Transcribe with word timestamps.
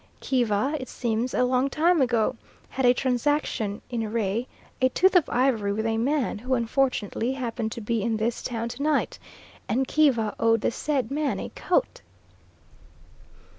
Kiva, 0.19 0.75
it 0.79 0.89
seems, 0.89 1.31
a 1.31 1.43
long 1.43 1.69
time 1.69 2.01
ago 2.01 2.35
had 2.69 2.87
a 2.87 2.93
transaction 2.95 3.83
in 3.91 4.11
re 4.11 4.47
a 4.81 4.89
tooth 4.89 5.15
of 5.15 5.29
ivory 5.29 5.71
with 5.71 5.85
a 5.85 5.99
man 5.99 6.39
who, 6.39 6.55
unfortunately, 6.55 7.33
happened 7.33 7.71
to 7.73 7.81
be 7.81 8.01
in 8.01 8.17
this 8.17 8.41
town 8.41 8.67
to 8.69 8.81
night, 8.81 9.19
and 9.69 9.87
Kiva 9.87 10.33
owed 10.39 10.61
the 10.61 10.71
said 10.71 11.11
man 11.11 11.39
a 11.39 11.49
coat. 11.49 12.01